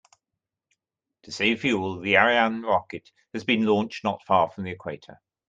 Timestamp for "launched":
3.67-4.03